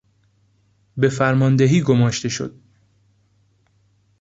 [0.97, 2.55] به فرماندهی گماشته شد.